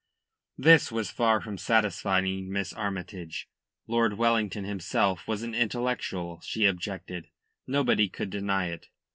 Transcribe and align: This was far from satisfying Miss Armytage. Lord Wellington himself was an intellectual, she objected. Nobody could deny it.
This 0.57 0.91
was 0.91 1.11
far 1.11 1.39
from 1.41 1.59
satisfying 1.59 2.51
Miss 2.51 2.73
Armytage. 2.73 3.47
Lord 3.85 4.13
Wellington 4.17 4.63
himself 4.63 5.27
was 5.27 5.43
an 5.43 5.53
intellectual, 5.53 6.41
she 6.43 6.65
objected. 6.65 7.27
Nobody 7.67 8.09
could 8.09 8.31
deny 8.31 8.69
it. 8.69 8.89